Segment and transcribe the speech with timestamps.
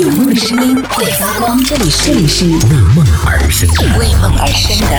[0.00, 2.54] 有梦的声音会发光，这里是这里是为
[2.94, 4.96] 梦而生的为梦而生的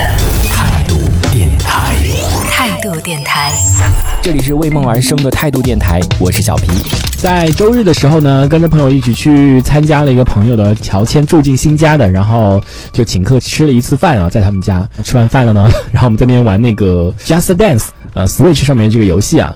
[0.47, 0.95] 态度
[1.31, 1.95] 电台。
[2.51, 3.51] 态度电台。
[4.21, 6.67] 这里是为梦而生的态度电台，我是小皮。
[7.17, 19.51] 在周日的时候呢，跟着朋友一起去参加了一个朋友的乔迁住进新家的，然后就请客吃了一次饭啊，在他们家吃完饭了呢， 然后我们在那边玩那个 Just Dance，呃，Switch 上面这个游戏啊。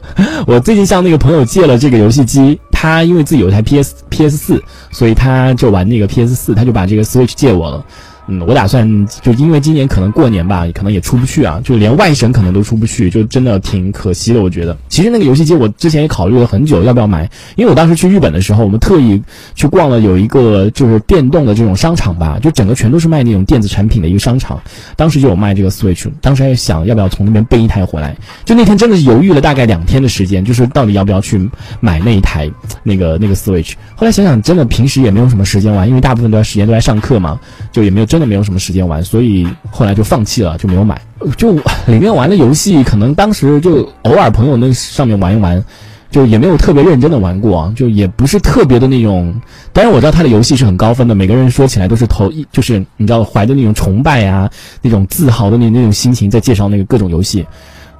[0.48, 7.84] 我最近向那个朋友借了这个游戏机，他因为自己有一台 PS PS 四，所以他就玩那个 PS 四，他就把这个 Switch 借我了。
[8.28, 14.42] 嗯，我打算就因为今年可能过年吧，可能也出不去啊，就连外省可能都出不去，就真的挺可惜的。
[14.42, 19.22] 我觉得，其实那个游戏机我之前也考虑了很久要不要买，因为我当时去日本的时候，我们特意
[19.56, 24.60] 去逛了有一个就是电动的这种商场吧，就整个全都是卖那种电子产品的一个商场，
[24.96, 32.52] 当时就有卖这个 Switch，当时还想要不要从那边背一台回来，就那天真的是犹豫了大概两天的时间，就是到底要不要去买那一台
[32.84, 33.74] 那个那个 Switch。
[33.96, 37.40] 后来想想，真的平时也没有什么时间玩，因为大部分都在时间都在上课嘛，
[37.72, 41.00] 就也没有真真的没有什么时间玩，所以后来就放弃了，就没有买。
[41.38, 41.54] 就
[41.86, 45.64] 里面玩的游戏，可能当时就偶尔朋友那上面玩一玩，
[46.10, 49.40] 就也没有特别认真的玩过，就也不是特别的那种。
[49.72, 54.50] 当然我知道他的游戏是很高分的，每个人说起来都是头一，就是你知道怀着那种崇拜啊、
[54.82, 57.46] 那种自豪的那那种心情在介绍那个各种游戏，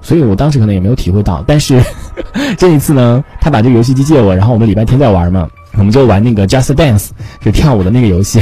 [0.02, 1.44] 所以我当时可能也没有体会到。
[1.46, 1.80] 但是
[2.58, 5.48] 这一次呢，他把这个游戏机借我，然后我们礼拜天在玩嘛。
[5.78, 7.08] 我们就玩那个 Just Dance，
[7.44, 8.42] 就跳舞的那个游戏。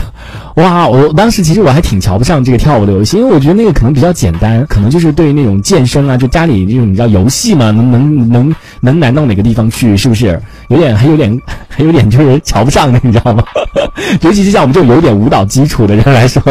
[0.56, 10.40] 哇，我当时其实我还挺瞧不上这个跳舞的游戏，因为我觉得那个可能比较简单，可能就是对于那种健身啊，就家里这种你知道游戏嘛，能能能能难到哪个地方去，是不是？
[10.70, 13.44] 有点还有点还有点就是瞧不上的，你知道吗？
[14.22, 16.42] 尤其是像我们这种有点舞蹈基础的人来说，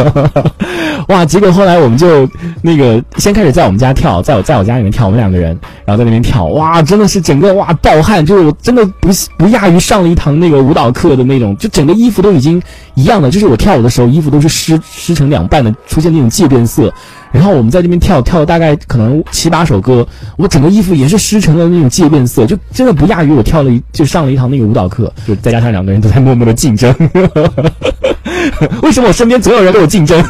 [1.09, 1.25] 哇！
[1.25, 2.27] 结果后来我们就
[2.61, 12.61] 那个先开始在我们家跳，在我在我家里面跳，我们两个人，然后在那边跳，哇，真的是整个哇暴汗，就是我真的不不亚于上了一堂那个舞舞蹈课的那种，就整个衣服都已经
[12.95, 16.93] 一样的，就是我跳舞的时候衣服都是湿湿成两半的，出现那种渐变色。
[17.31, 26.93] 然后我们在这边跳跳了大概可能七八首歌，我整个衣服也是湿成了那种渐变色，就真的不亚于我跳了一就上了一堂那个舞蹈课，就再加上两个人都在默默的竞争。
[28.81, 30.21] 为什么我身边总有人跟我竞争？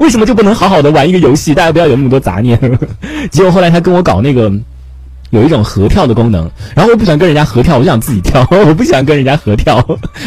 [0.00, 1.54] 为什么就不能好好的玩一个游戏？
[1.54, 2.58] 大家不要有那么多杂念。
[3.30, 4.52] 结果后来他跟我搞那个。
[5.30, 8.46] 有一种合跳的功能，然后我不喜欢跟人家合跳，我就想自己跳。
[8.50, 9.84] 我不喜欢跟人家合跳，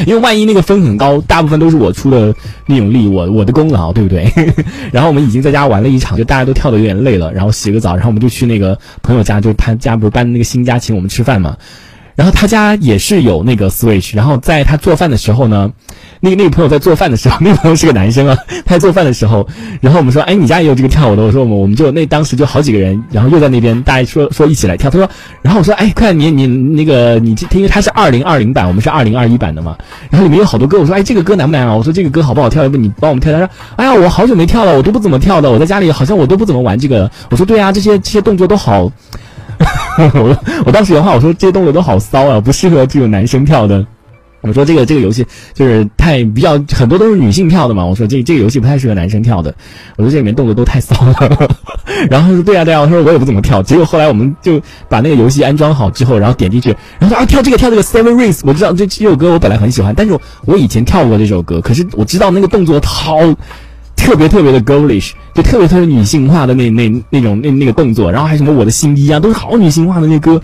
[0.08, 2.34] 因为万一那个分很高，大部分都是我出的
[2.66, 4.32] 那种力，我我的功劳，对不对？
[4.92, 11.56] 然后我们已经在家玩了一场，就大家都跳的有点累了，然后洗个澡，然后我们就去那个朋友家，就是他家不是搬那个新家，请我们吃饭嘛。
[12.16, 15.72] 然后他家也是有那个 Switch，然后在他做饭的时候呢。
[16.20, 19.46] 那个那个朋友在做饭的时候， 那个朋友是个男生啊，他在做饭的时候，
[19.82, 21.24] 然后我们说，哎，你家也有这个跳舞的？
[21.24, 24.90] 我说我们我们就那当时就好几个人，然后又在那边大家说说一起来跳。
[24.90, 25.10] 他说，
[25.42, 29.76] 然后我说，哎，快你你那个你因为他是二零二零版，我们是二零二一版的嘛，
[30.10, 31.76] 然后里面有好多歌，我说，哎，这个歌难不难啊？
[31.76, 32.64] 我说这个歌好不好跳？
[32.64, 33.32] 要不你帮我们跳？
[33.32, 37.10] 他说，哎呀，我好久没跳了，我都不怎么跳的，我在家里好像我都不怎么玩这个。
[37.30, 38.92] 我说，对啊，这些这些动作都好，
[40.14, 43.86] 我我当时原话我说这些动作都好骚啊，不适合这种男生跳的。
[44.44, 47.86] 我说这个这个游戏就是太比较很多都是女性跳的嘛。
[47.86, 49.54] 我说这这个游戏不太适合男生跳的。
[49.98, 51.16] 我说这里面动作都太骚了。
[52.10, 52.82] 然后他说对啊对啊。
[52.82, 53.64] 我说我也不怎么跳。
[53.64, 58.42] 结果后来我们就把那个游戏安装好之后，然后点进去，然后说啊跳这个跳这个 Seven Rings。
[58.44, 63.18] 我知道这这首歌我本来很喜欢，但是我以前跳过这首歌，可是我知道那个动作好
[63.96, 70.42] 特别特别的 girlish，就特别特别女性化的那那那种那那个动作，然后还什么我的新衣啊，都是好女性化的那歌。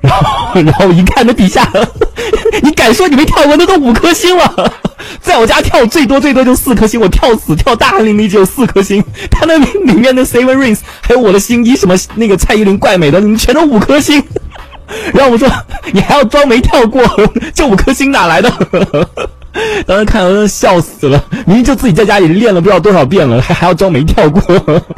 [0.00, 1.70] 然后然后我一看那底下。
[2.62, 3.56] 你敢说你没跳过？
[3.56, 4.72] 那都五颗星了，
[5.20, 9.02] 在我家跳最多最多就四颗星，我跳死跳大汗淋漓只有四颗星。
[9.30, 14.22] 他那里面的 Seven Rings，还有我的新衣什么那个蔡依林怪美的，你们全都五颗星。
[15.14, 15.48] 然后我说
[15.92, 17.02] 你还要装没跳过，
[17.54, 18.50] 这五颗星哪来的？
[19.88, 24.42] 当时看到笑死了，明明就自己在家里练了不知道多少遍了，还还要装没跳过。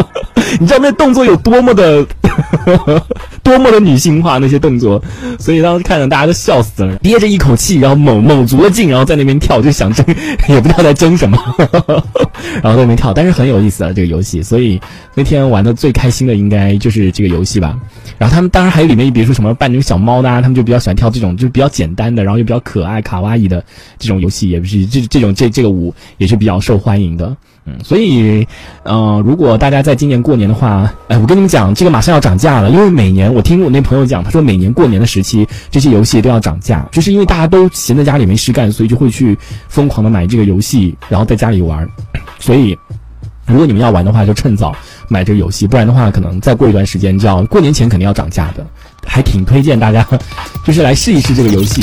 [0.58, 2.04] 你知道那动作有多么的？
[3.42, 5.02] 多么的女性化那些动作，
[5.38, 10.04] 所以当时看着大家都笑死了，憋着一口气，然后猛猛足了劲，然后在那边跳，就想争，
[10.48, 11.38] 也不知道在争什么，
[12.62, 14.80] 然后在那边跳，但是很有意思啊这个游戏，所以
[15.14, 17.76] 那天玩的最开心的应该就是这个游戏吧。
[18.18, 23.64] 然后他们当然还有里面，比如说什么扮成小猫的啊，他们就比较喜欢跳这种就比较简单的，然后又比较可爱卡哇伊的
[23.98, 27.36] 这种游戏，也不是这这种这这个舞也是比较受欢迎的。
[27.66, 28.46] 嗯，所以，
[28.84, 39.38] 嗯，如果大家在今年过年的话，哎，我跟你们讲，这个马上要涨价了，因为每年我听我那朋友讲，他说每年过年的时期，这些游戏都要涨价，就是因为大家都闲在家里没事干，所以就会去
[39.68, 41.86] 疯狂的买这个游戏，然后在家里玩。
[42.38, 42.76] 所以，
[43.46, 44.74] 如果你们要玩的话，就趁早
[45.08, 48.66] 买这个游戏，不然的话，可能再过一段时间就要过年前肯定要涨价的，
[49.06, 50.04] 还挺推荐大家，
[50.64, 51.82] 就是来试一试这个游戏。